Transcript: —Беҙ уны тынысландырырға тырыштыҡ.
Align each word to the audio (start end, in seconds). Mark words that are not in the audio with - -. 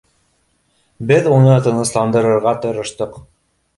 —Беҙ 1.11 1.29
уны 1.35 1.57
тынысландырырға 1.67 2.55
тырыштыҡ. 2.65 3.21